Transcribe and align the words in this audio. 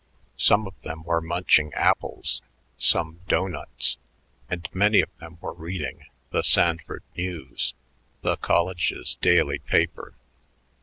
Some 0.37 0.65
of 0.65 0.73
them 0.81 1.03
were 1.03 1.21
munching 1.21 1.71
apples, 1.75 2.41
some 2.79 3.19
doughnuts, 3.27 3.99
and 4.49 4.67
many 4.73 4.99
of 4.99 5.15
them 5.19 5.37
were 5.41 5.53
reading 5.53 6.05
"The 6.31 6.41
Sanford 6.41 7.03
News," 7.15 7.75
the 8.21 8.37
college's 8.37 9.17
daily 9.21 9.59
paper. 9.59 10.15